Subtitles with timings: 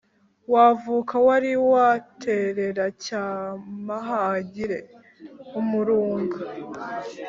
[0.53, 3.25] Wavuka wari waterera cya
[3.87, 6.39] mahangire ?-Umurunga.